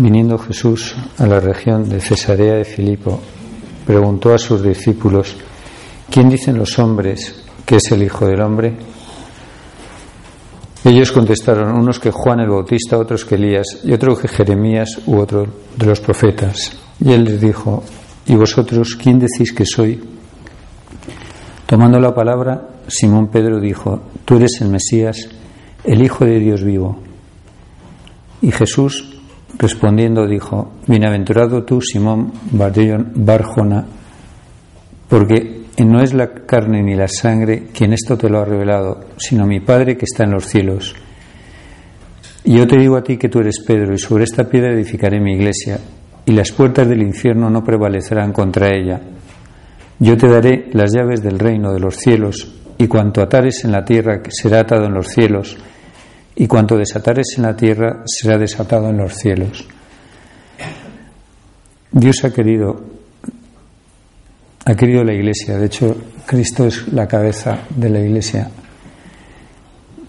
[0.00, 3.18] Viniendo Jesús a la región de Cesarea de Filipo,
[3.84, 5.34] preguntó a sus discípulos,
[6.08, 8.76] ¿quién dicen los hombres que es el Hijo del Hombre?
[10.84, 15.16] Ellos contestaron, unos que Juan el Bautista, otros que Elías, y otros que Jeremías u
[15.16, 16.78] otro de los profetas.
[17.00, 17.82] Y él les dijo,
[18.26, 20.00] ¿y vosotros quién decís que soy?
[21.66, 25.28] Tomando la palabra, Simón Pedro dijo, tú eres el Mesías,
[25.82, 27.00] el Hijo de Dios vivo.
[28.40, 29.17] Y Jesús
[29.58, 33.84] Respondiendo dijo, Bienaventurado tú, Simón Barjona,
[35.08, 39.46] porque no es la carne ni la sangre quien esto te lo ha revelado, sino
[39.46, 40.94] mi Padre que está en los cielos.
[42.44, 45.20] Y yo te digo a ti que tú eres Pedro, y sobre esta piedra edificaré
[45.20, 45.80] mi iglesia,
[46.24, 49.00] y las puertas del infierno no prevalecerán contra ella.
[49.98, 53.84] Yo te daré las llaves del reino de los cielos, y cuanto atares en la
[53.84, 55.56] tierra será atado en los cielos,
[56.40, 59.66] y cuanto desatares en la tierra será desatado en los cielos.
[61.90, 62.80] Dios ha querido,
[64.64, 68.48] ha querido la Iglesia, de hecho Cristo es la cabeza de la Iglesia.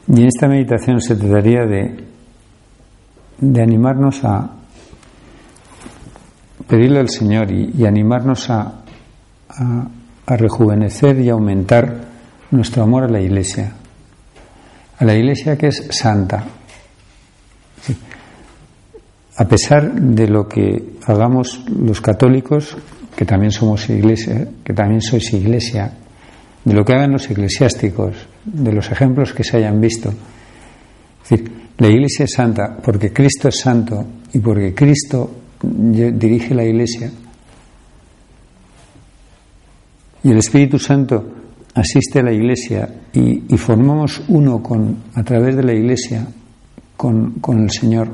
[0.08, 2.04] Y en esta meditación se trataría de,
[3.40, 4.52] de animarnos a
[6.68, 8.84] pedirle al Señor y, animarnos a,
[9.48, 12.08] a rejuvenecer y aumentar
[12.52, 13.79] nuestro amor a la Iglesia
[15.00, 16.46] a la Iglesia que es santa.
[19.38, 22.76] A pesar de lo que hagamos los católicos,
[23.16, 25.94] que también somos iglesia, que también sois iglesia,
[26.66, 30.14] de lo que hagan los eclesiásticos, de los ejemplos que se hayan visto.
[31.24, 35.32] Decir, la iglesia es santa porque Cristo es santo y porque Cristo
[35.64, 37.10] dirige la iglesia.
[40.24, 41.39] Y el Espíritu Santo
[41.74, 46.28] asiste a la iglesia y, formamos uno con, a través de la iglesia
[46.96, 48.10] con, con el Señor.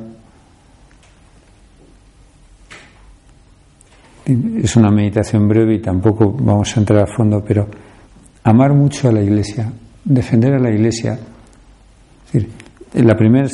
[4.26, 7.68] Es una meditación breve y tampoco vamos a entrar a fondo, pero
[8.44, 9.72] amar mucho a la iglesia,
[10.04, 11.20] defender a la iglesia.
[12.94, 13.48] la primera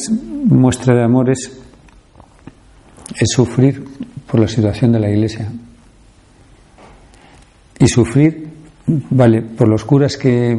[0.46, 1.62] muestra de amor es,
[3.16, 3.84] es sufrir
[4.30, 5.52] por la situación de la iglesia.
[7.80, 8.51] Y sufrir
[8.88, 10.58] Vale, por los curas que,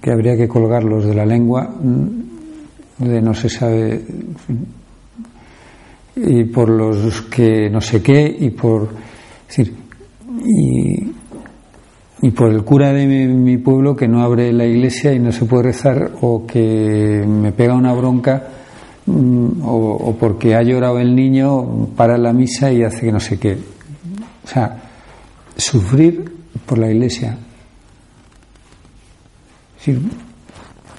[0.00, 4.04] que habría que colgarlos de la lengua, mm, de no se sabe,
[6.16, 8.88] y por los que no sé qué, y por,
[9.46, 9.72] decir,
[10.44, 11.12] y,
[12.22, 15.44] y por el cura de mi, pueblo que no abre la iglesia y no se
[15.44, 18.48] puede rezar, o que me pega una bronca,
[19.06, 23.38] mm, o porque ha llorado el niño, para la misa y hace que no sé
[23.38, 23.56] qué.
[24.44, 24.87] O sea,
[25.58, 26.24] sufrir
[26.64, 27.36] por la Iglesia.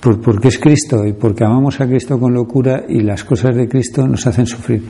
[0.02, 4.06] porque es Cristo y porque amamos a Cristo con locura y las cosas de Cristo
[4.08, 4.84] nos hacen sufrir.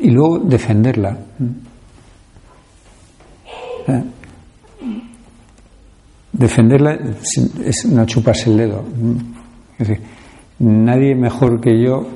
[0.00, 1.16] Y luego defenderla.
[6.32, 6.98] Defenderla
[7.64, 8.84] es no chuparse el dedo.
[10.58, 12.06] nadie mejor que yo,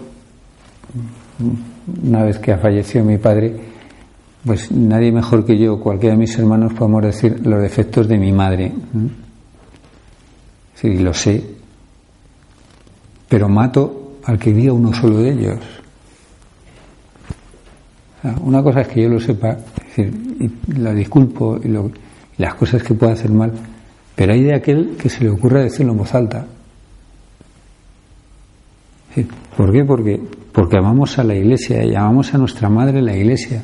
[2.02, 3.73] una vez que ha fallecido mi padre,
[4.44, 8.30] pues nadie mejor que yo, cualquiera de mis hermanos, podemos decir los defectos de mi
[8.30, 8.72] madre.
[10.74, 11.42] Sí, lo sé.
[13.28, 15.58] Pero mato al que diga uno solo de ellos.
[18.42, 19.56] una cosa es que yo lo sepa,
[19.86, 21.90] decir, y la disculpo y, lo,
[22.38, 23.52] las cosas que puede hacer mal,
[24.14, 26.46] pero hay de aquel que se le ocurra decirlo en voz alta.
[29.56, 29.84] ¿Por qué?
[29.84, 30.20] Porque,
[30.52, 33.62] porque amamos a la iglesia y amamos a nuestra madre la iglesia.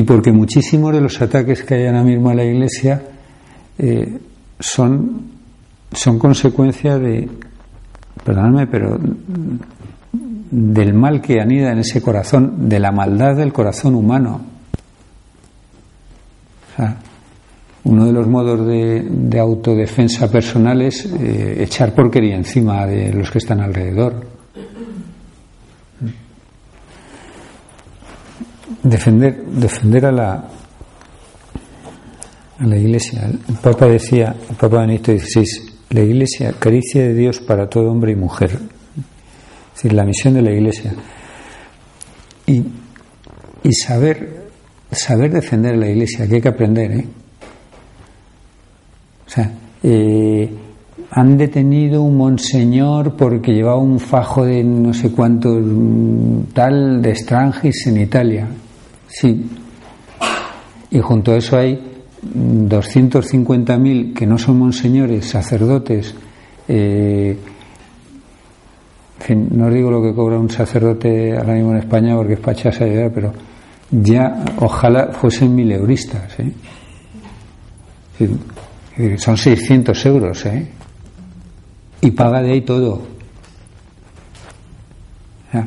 [0.00, 3.02] Y porque muchísimos de los ataques que hay ahora mismo a la iglesia
[3.76, 4.18] eh,
[4.58, 5.24] son,
[5.92, 7.28] son consecuencia de,
[8.24, 8.98] perdóname, pero
[10.50, 14.40] del mal que anida en ese corazón, de la maldad del corazón humano.
[17.84, 23.36] uno de los modos de, autodefensa personal es eh, echar porquería encima de los que
[23.36, 24.39] están alrededor.
[28.82, 30.44] Defender, defender a la,
[32.58, 33.30] a la Iglesia.
[33.48, 35.44] El Papa decía, el Papa Benedicto XVI,
[35.90, 38.50] la Iglesia, caricia de Dios para todo hombre y mujer.
[38.52, 40.94] Es decir, la misión de la Iglesia.
[42.46, 42.62] Y,
[43.62, 44.48] y saber,
[44.90, 47.06] saber defender la Iglesia, que hay que aprender, ¿eh?
[49.26, 50.50] O sea, eh,
[51.12, 57.14] han detenido un monseñor porque llevaba un fajo de no sé cuánto mm, tal de
[57.14, 58.48] Strangis en Italia.
[59.10, 59.44] Sí.
[60.90, 61.78] Y junto a eso hay
[62.22, 66.14] 250.000 que no son monseñores, sacerdotes.
[66.68, 67.36] Eh,
[69.34, 72.84] no digo lo que cobra un sacerdote ahora mismo en España porque es pachasa
[73.14, 73.32] pero
[73.90, 76.36] ya ojalá fuesen mil euristas.
[76.38, 76.52] ¿eh?
[79.18, 80.66] son 600 euros, ¿eh?
[82.02, 83.02] Y paga de ahí todo.
[85.52, 85.64] Es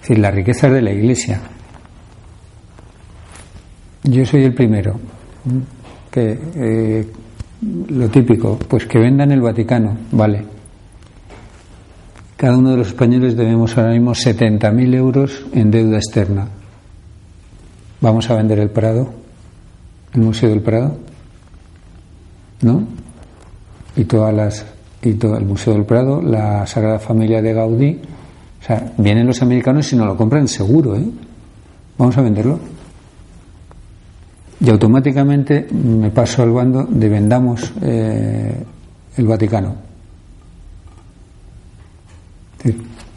[0.00, 1.40] decir, la riqueza de la iglesia.
[4.04, 4.98] Yo soy el primero.
[6.10, 7.06] Que eh,
[7.88, 10.44] lo típico, pues que vendan el Vaticano, vale.
[12.36, 16.48] Cada uno de los españoles debemos ahora mismo 70.000 euros en deuda externa.
[18.00, 19.08] ¿Vamos a vender el Prado?
[20.12, 20.96] ¿El Museo del Prado?
[22.64, 22.82] ¿no?
[23.96, 24.66] Y todas las
[25.02, 28.00] y todo el Museo del Prado, la Sagrada Familia de Gaudí,
[28.60, 31.04] o sea, vienen los americanos y no lo compran seguro, ¿eh?
[31.98, 32.58] Vamos a venderlo.
[34.64, 38.64] Y automáticamente me paso al bando de vendamos eh,
[39.16, 39.76] el Vaticano.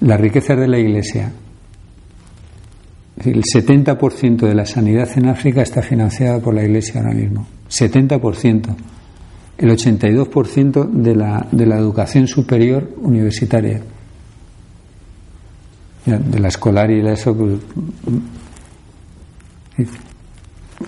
[0.01, 1.31] La riqueza de la Iglesia.
[3.23, 7.47] El 70% de la sanidad en África está financiada por la Iglesia ahora mismo.
[7.69, 8.75] 70%
[9.57, 13.81] el 82% de la, de la educación superior universitaria.
[16.05, 17.59] De la escolar y la eso, pues,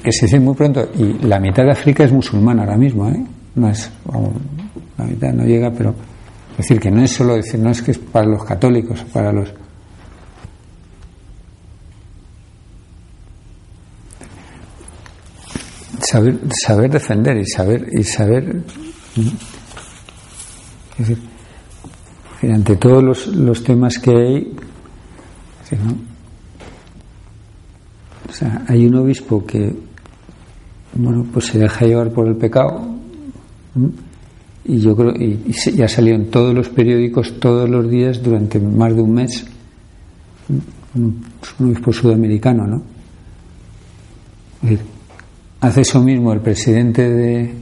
[0.04, 0.90] que se dice muy pronto.
[0.98, 3.24] Y la mitad de África es musulmana ahora mismo, ¿eh?
[3.56, 3.92] No es,
[4.98, 5.94] la mitad no llega, pero
[6.52, 9.32] es decir, que no es solo decir, no es que es para los católicos, para
[9.32, 9.54] los
[16.02, 18.64] saber, saber defender y saber y saber
[20.98, 21.30] es decir,
[22.44, 24.56] ante todos los, los temas que hay
[28.30, 29.74] o sea, hay un obispo que
[30.94, 32.96] bueno pues se deja llevar por el pecado
[34.66, 38.96] y yo creo y, ya salió en todos los periódicos todos los días durante más
[38.96, 39.46] de un mes
[40.96, 41.24] un,
[41.60, 42.84] obispo sudamericano no
[45.62, 47.54] Hace eso mismo el presidente de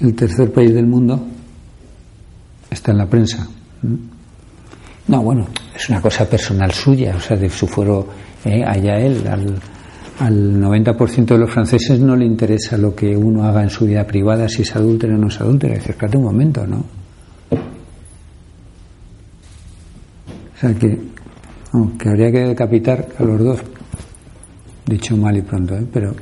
[0.00, 1.26] el tercer país del mundo
[2.70, 3.48] está en la prensa.
[5.08, 8.06] No, bueno, es una cosa personal suya, o sea, de su fuero
[8.44, 9.26] eh, allá él.
[9.26, 9.54] Al,
[10.20, 14.04] al 90% de los franceses no le interesa lo que uno haga en su vida
[14.04, 15.74] privada, si es adúltero o no es adúltero.
[15.74, 16.84] Dice, espérate un momento, ¿no?
[20.54, 20.98] O sea que,
[21.98, 23.60] que habría que decapitar a los dos,
[24.86, 25.86] dicho mal y pronto, ¿eh?
[25.92, 26.14] pero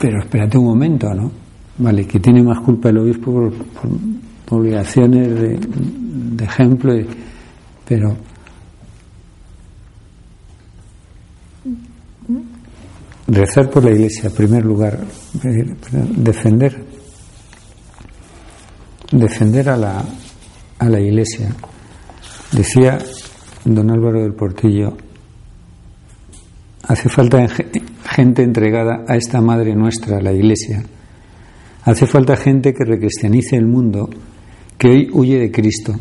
[0.00, 1.30] pero espérate un momento, ¿no?
[1.78, 6.94] Vale, que tiene más culpa el obispo por, obligaciones de, ejemplo,
[7.88, 8.14] pero
[13.32, 14.98] rezar por la iglesia, en primer lugar,
[16.16, 16.84] defender,
[19.10, 20.04] defender a la,
[20.78, 21.54] a la iglesia.
[22.52, 22.98] Decía
[23.64, 24.96] don Álvaro del Portillo,
[26.84, 27.46] Hace falta
[28.04, 30.82] gente entregada a esta Madre nuestra, la Iglesia.
[31.84, 34.10] Hace falta gente que recristianice el mundo,
[34.76, 35.94] que hoy huye de Cristo.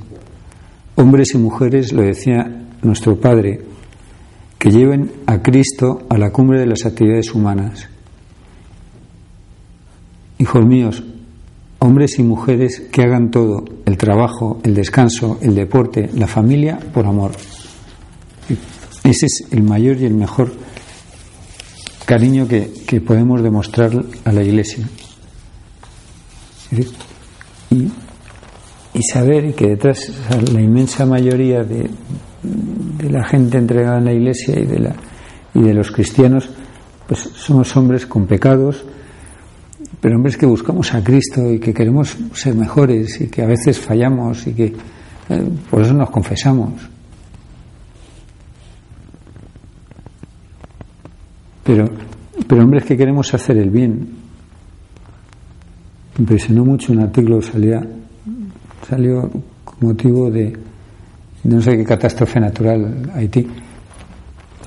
[0.96, 3.62] Hombres y mujeres, lo decía nuestro Padre,
[4.62, 7.89] que lleven a Cristo a la cumbre de las actividades humanas.
[10.38, 11.03] Hijos míos,
[11.80, 17.08] hombres y mujeres que hagan todo, el trabajo, el descanso, el deporte, la familia, por
[17.08, 17.32] amor.
[19.03, 20.53] Ese es el mayor y el mejor
[22.06, 23.91] cariño que, podemos demostrar
[24.25, 24.88] a la Iglesia.
[27.72, 27.91] Y,
[28.94, 30.12] y saber que detrás
[30.53, 31.89] la inmensa mayoría de,
[32.44, 34.96] de, la gente entregada en la Iglesia y de, la,
[35.54, 36.50] y de los cristianos,
[37.08, 38.86] pues somos hombres con pecados,
[40.00, 43.80] pero hombres que buscamos a Cristo y que queremos ser mejores y que a veces
[43.80, 46.74] fallamos y que eh, por eso nos confesamos.
[51.64, 51.90] Pero,
[52.48, 54.10] pero hombres que queremos hacer el bien.
[56.18, 57.82] Impresionó mucho un artículo salía,
[58.88, 59.30] salió
[59.64, 60.71] con motivo de
[61.44, 63.48] no sé qué catástrofe natural Haití.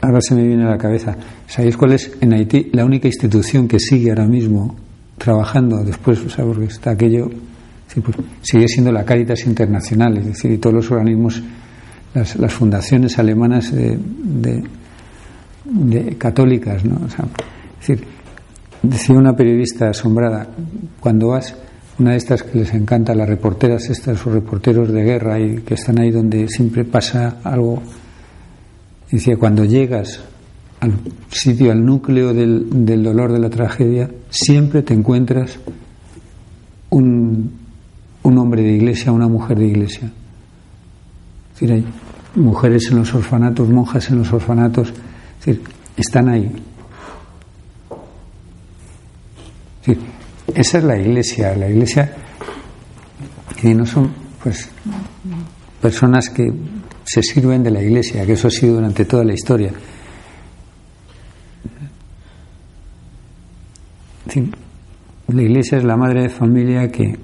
[0.00, 1.16] Ahora se me viene a la cabeza.
[1.47, 4.76] ¿Sabéis cuál es en Haití la única institución que sigue ahora mismo
[5.19, 7.31] trabajando después, o sea, porque está aquello,
[7.95, 11.43] pues, sigue siendo la Caritas Internacional, es decir, y todos los organismos,
[12.14, 13.99] las, las fundaciones alemanas de,
[15.64, 16.97] de, católicas, ¿no?
[17.07, 17.25] O sea,
[17.81, 18.07] es decir,
[18.83, 20.49] decía una periodista asombrada,
[21.00, 21.54] cuando vas,
[21.98, 25.74] una de estas que les encanta, las reporteras estas o reporteros de guerra y que
[25.74, 27.82] están ahí donde siempre pasa algo,
[29.10, 30.20] decía, cuando llegas
[30.80, 30.94] al
[31.30, 35.58] sitio, al núcleo del, dolor de la tragedia, siempre te encuentras
[36.90, 37.52] un,
[38.22, 40.12] un, hombre de iglesia, una mujer de iglesia.
[41.54, 41.84] Es decir, hay
[42.34, 44.88] mujeres en los orfanatos, monjas en los orfanatos,
[45.40, 45.62] es decir,
[45.96, 46.50] están ahí.
[50.52, 52.12] Esa es la iglesia, la iglesia
[53.64, 54.10] y no son
[54.42, 54.68] pues
[55.80, 56.52] personas que
[57.04, 59.72] se sirven de la iglesia, que eso ha sido durante toda la historia.
[65.28, 67.16] la iglesia es la madre de familia que,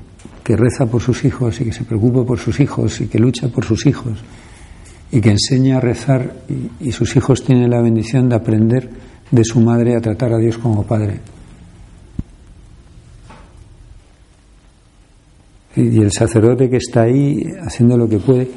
[0.53, 3.65] reza por sus hijos y que se preocupa por sus hijos y que lucha por
[3.65, 4.19] sus hijos
[5.13, 6.39] y que enseña a rezar
[6.81, 8.91] y, sus hijos tienen la bendición de aprender
[9.31, 11.21] de su madre a tratar a Dios como Padre.
[15.77, 18.51] Y, el sacerdote que está ahí haciendo lo que puede,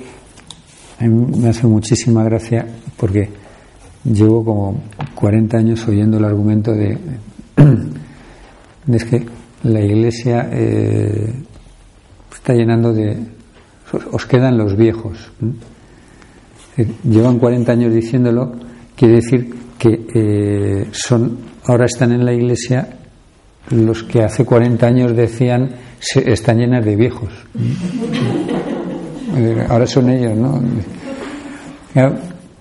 [1.00, 2.66] a mí me hace muchísima gracia
[2.98, 3.30] porque
[4.04, 4.84] llevo como
[5.16, 6.98] 40 años oyendo el argumento de
[8.92, 9.26] es que
[9.64, 11.34] la iglesia eh,
[12.32, 13.18] está llenando de...
[14.12, 15.32] os quedan los viejos.
[17.04, 18.54] Llevan 40 años diciéndolo,
[18.96, 22.98] quiere decir que eh, son ahora están en la iglesia
[23.70, 27.32] los que hace 40 años decían se, están llenas de viejos.
[29.36, 30.62] Eh, ahora son ellos, ¿no?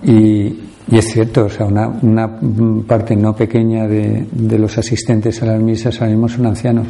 [0.02, 0.58] Y,
[0.90, 2.40] es cierto, o sea, una, una
[2.86, 6.88] parte no pequeña de, de, los asistentes a las misas ahora mismo son ancianos.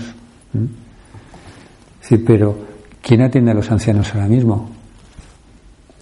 [2.00, 2.57] Sí, pero
[3.00, 4.71] ¿quién atiende a los ancianos ahora mismo?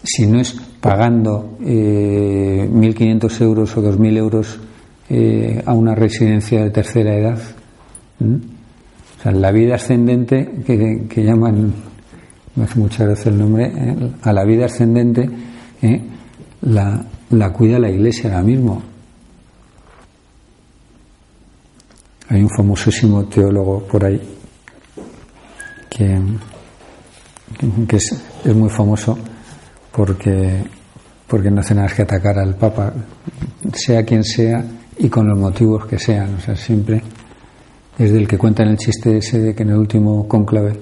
[0.03, 4.59] Si no es pagando eh, 1.500 euros o 2.000 euros
[5.09, 7.39] eh, a una residencia de tercera edad.
[8.21, 11.73] O sea, la vida ascendente, que, que llaman,
[12.55, 15.29] me hace mucha gracia el nombre, eh, a la vida ascendente,
[15.83, 16.03] eh,
[16.63, 18.83] la, la cuida la iglesia ahora mismo.
[22.29, 24.21] Hay un famosísimo teólogo por ahí
[25.89, 26.21] que,
[27.89, 29.19] que es, es, muy famoso
[29.91, 30.63] porque,
[31.27, 32.93] porque no hace nada que atacar al Papa,
[33.73, 34.65] sea quien sea
[34.97, 36.37] y con los motivos que sean.
[36.37, 37.03] O sea, siempre
[38.05, 40.73] es del que cuentan el chiste ese de que en el último cónclave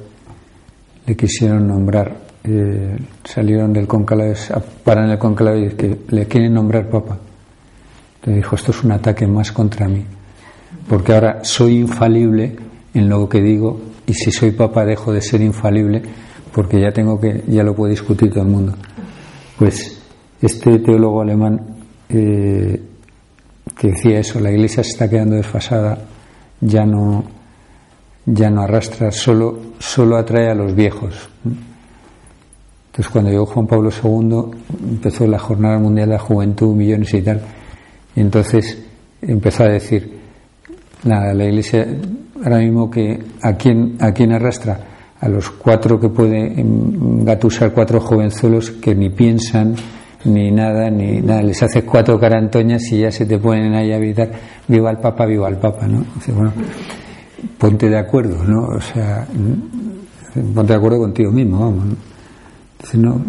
[1.06, 4.34] le quisieron nombrar eh, salieron del conclave,
[4.82, 7.18] paran el conclave y que le quieren nombrar papa.
[8.16, 10.04] Entonces dijo, esto es un ataque más contra mí,
[10.88, 12.56] porque ahora soy infalible
[12.94, 16.02] en lo que digo y si soy papa dejo de ser infalible
[16.52, 18.74] porque ya tengo que, ya lo puede discutir todo el mundo.
[19.58, 20.00] Pues
[20.40, 21.60] este teólogo alemán
[22.08, 22.80] eh,
[23.76, 25.98] que decía eso, la iglesia se está quedando desfasada,
[26.60, 27.24] ya no,
[28.26, 31.28] ya no arrastra, solo, solo atrae a los viejos.
[32.86, 37.22] Entonces, cuando llegó Juan Pablo II, empezó la Jornada Mundial de la Juventud, millones y
[37.22, 37.40] tal.
[38.16, 38.78] Y entonces
[39.22, 40.18] empezó a decir,
[41.04, 41.86] la, la Iglesia,
[42.42, 44.80] ahora mismo, que ¿a quién, ¿a quién arrastra?
[45.20, 49.74] A los cuatro que puede gatusar cuatro jovenzuelos que ni piensan,
[50.24, 51.42] ni nada, ni nada.
[51.42, 54.30] Les hace cuatro carantoñas y ya se te ponen ahí a evitar,
[54.66, 56.04] viva el Papa, viva el Papa, ¿no?
[56.34, 56.52] bueno,
[57.58, 58.62] ponte de acuerdo, ¿no?
[58.62, 59.26] O sea,
[60.54, 61.96] ponte de acuerdo contigo mismo, vamos, ¿no?
[62.72, 63.22] Entonces, no,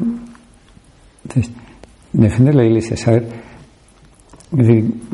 [2.14, 3.28] defender la iglesia, saber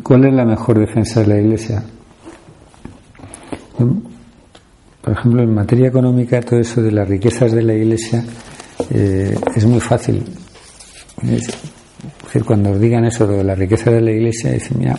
[0.03, 1.83] cuál es la mejor defensa de la iglesia.
[5.01, 8.23] Por ejemplo, en materia económica, todo eso de las riquezas de la iglesia
[8.89, 10.23] eh, es muy fácil.
[11.23, 11.47] Es
[12.23, 14.97] decir, cuando digan eso de la riqueza de la iglesia, dicen, mira,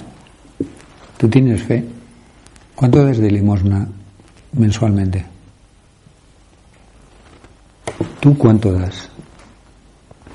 [1.17, 1.83] ¿Tú tienes fe?
[2.75, 3.89] ¿Cuánto das de limosna
[4.53, 5.25] mensualmente?
[8.21, 9.09] ¿Tú cuánto das?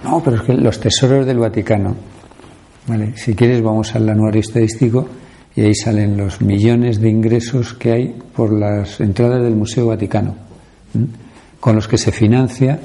[0.03, 1.95] No, pero es que los tesoros del Vaticano.
[2.87, 5.07] Vale, si quieres vamos al anuario estadístico
[5.55, 10.35] y ahí salen los millones de ingresos que hay por las entradas del Museo Vaticano,
[11.59, 12.79] con los que se financia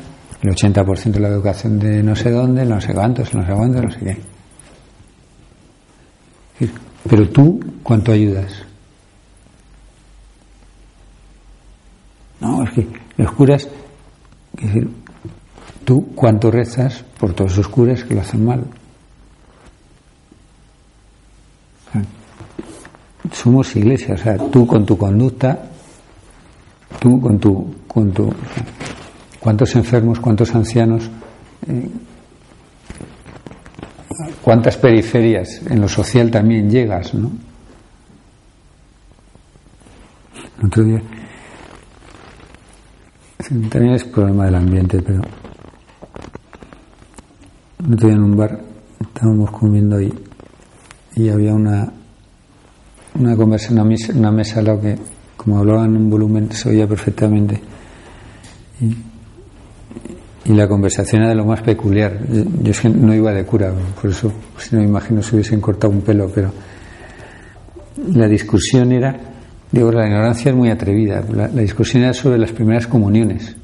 [0.47, 3.83] el 80% de la educación de no sé dónde, no sé cuántos, no sé cuántos,
[3.83, 3.99] no sé
[6.59, 6.69] qué.
[7.09, 8.53] Pero tú, ¿cuánto ayudas?
[12.41, 12.87] No, es que
[13.17, 13.69] los curas,
[14.59, 14.91] es decir,
[15.85, 18.65] tú, ¿cuánto rezas por todos esos curas que lo hacen mal?
[23.33, 25.71] somos iglesia, o sea, tú con tu conducta,
[27.01, 28.33] tú con tu, con tu,
[29.41, 31.11] cuántos enfermos, cuántos ancianos,
[31.69, 31.89] eh,
[34.43, 37.31] cuántas periferias en lo social también llegas, ¿no?
[40.65, 41.03] Otro día,
[43.71, 45.21] también es problema del ambiente, pero
[47.93, 48.61] otro día en un bar
[49.01, 50.13] estábamos comiendo y,
[51.15, 51.93] y había una
[53.19, 54.97] una conversación, una mesa, una mesa lo que,
[55.37, 57.61] como hablaban en un volumen, se oía perfectamente.
[58.81, 58.97] Y,
[60.55, 62.19] la conversación era de lo más peculiar.
[62.63, 66.03] Yo, no iba de cura, por eso, si no me imagino, se hubiesen cortado un
[66.03, 66.53] pelo, pero
[68.13, 69.17] la discusión era,
[69.71, 71.25] digo, la ignorancia es muy atrevida.
[71.33, 73.57] La, discusión era sobre las primeras comuniones.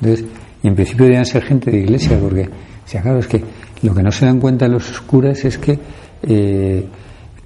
[0.00, 0.26] Entonces,
[0.62, 2.48] y en principio debían ser gente de iglesia, porque,
[2.84, 3.42] si claro, es que
[3.82, 5.78] lo que no se dan cuenta los curas es que,
[6.22, 6.86] eh,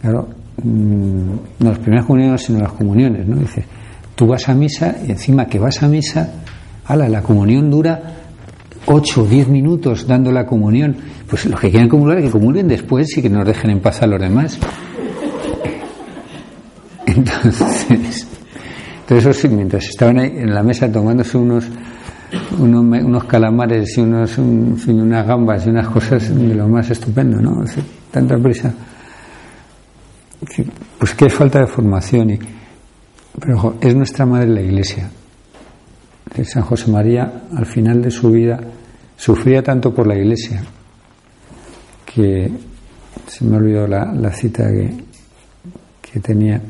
[0.00, 0.28] claro,
[0.62, 3.36] Mm, no las primeras comuniones, sino las comuniones, ¿no?
[3.36, 3.64] Dice,
[4.14, 6.30] tú vas a misa y encima que vas a misa,
[6.86, 8.00] ala, la comunión dura
[8.86, 10.96] 8 o 10 minutos dando la comunión.
[11.28, 14.06] Pues los que quieran comulgar, que comulguen después y que nos dejen en paz a
[14.06, 14.58] los demás.
[17.06, 18.26] Entonces,
[19.08, 21.64] entonces mientras estaban ahí en la mesa tomándose unos
[22.58, 27.64] unos, unos calamares y unos, unas gambas y unas cosas de lo más estupendo, ¿no?
[28.10, 28.74] Tanta prisa
[30.98, 32.30] pues es falta de formación.
[32.30, 32.38] Y,
[33.38, 35.10] pero es nuestra madre la Iglesia.
[36.44, 38.60] San José María, al final de su vida,
[39.16, 40.62] sufría tanto por la Iglesia
[42.04, 42.50] que
[43.26, 44.94] se me olvidó la, la cita que,
[46.00, 46.60] que tenía.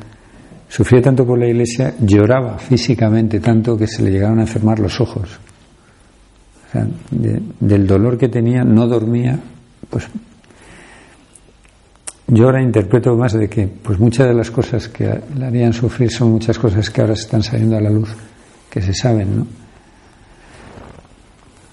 [0.68, 5.00] Sufría tanto por la Iglesia, lloraba físicamente tanto que se le llegaron a enfermar los
[5.00, 5.38] ojos.
[6.68, 6.86] O sea,
[7.60, 9.38] del dolor que tenía, no dormía,
[9.88, 10.08] pues
[12.28, 16.10] yo ahora interpreto más de que pues muchas de las cosas que le harían sufrir
[16.10, 18.12] son muchas cosas que ahora están saliendo a la luz,
[18.68, 19.46] que se saben, ¿no?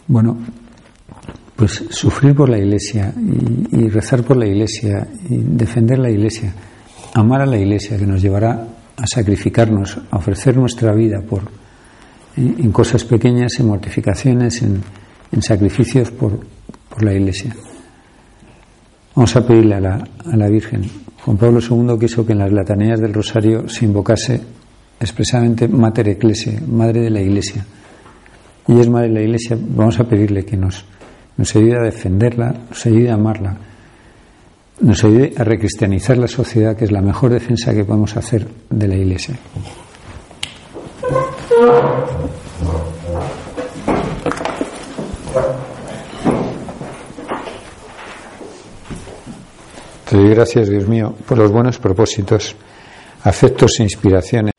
[0.07, 0.37] Bueno,
[1.55, 6.53] pues sufrir por la iglesia y, rezar por la iglesia y defender la iglesia,
[7.13, 11.43] amar a la iglesia que nos llevará a sacrificarnos, a ofrecer nuestra vida por
[12.35, 14.81] en, cosas pequeñas, en mortificaciones, en,
[15.41, 16.39] sacrificios por,
[16.89, 17.55] por la iglesia.
[19.15, 20.89] Vamos a pedirle a la, a la Virgen.
[21.23, 24.41] Juan Pablo II quiso que en las latanías del Rosario se invocase
[24.99, 27.65] expresamente Mater Ecclesia, Madre de la Iglesia.
[28.67, 30.85] Y es Madre de la Iglesia, vamos a pedirle que nos,
[31.37, 33.57] nos ayude a defenderla, nos ayude a amarla,
[34.81, 38.87] nos ayude a recristianizar la sociedad, que es la mejor defensa que podemos hacer de
[38.87, 39.35] la Iglesia.
[50.09, 52.55] Te doy gracias, Dios mío, por los buenos propósitos,
[53.23, 54.52] afectos e inspiraciones